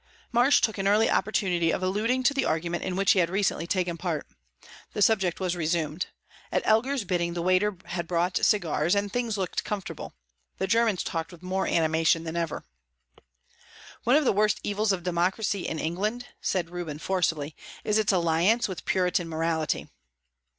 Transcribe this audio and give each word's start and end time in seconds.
Marsh 0.31 0.61
took 0.61 0.79
an 0.79 0.87
early 0.87 1.11
opportunity 1.11 1.69
of 1.69 1.83
alluding 1.83 2.23
to 2.23 2.33
the 2.33 2.43
argument 2.43 2.83
in 2.83 2.95
which 2.95 3.11
he 3.11 3.19
had 3.19 3.29
recently 3.29 3.67
taken 3.67 3.97
part. 3.97 4.25
The 4.93 5.01
subject 5.03 5.39
was 5.39 5.55
resumed. 5.55 6.07
At 6.51 6.65
Elgar's 6.65 7.03
bidding 7.03 7.35
the 7.35 7.41
waiter 7.43 7.77
had 7.85 8.07
brought 8.07 8.43
cigars, 8.43 8.95
and 8.95 9.13
things 9.13 9.37
looked 9.37 9.63
comfortable; 9.63 10.15
the 10.57 10.65
Germans 10.65 11.03
talked 11.03 11.31
with 11.31 11.43
more 11.43 11.67
animation 11.67 12.23
than 12.23 12.35
ever. 12.35 12.65
"One 14.03 14.15
of 14.15 14.25
the 14.25 14.33
worst 14.33 14.59
evils 14.63 14.91
of 14.91 15.03
democracy 15.03 15.67
in 15.67 15.77
England," 15.77 16.25
said 16.41 16.71
Reuben, 16.71 16.97
forcibly, 16.97 17.55
"is 17.83 17.99
its 17.99 18.11
alliance 18.11 18.67
with 18.67 18.85
Puritan 18.85 19.29
morality." 19.29 19.87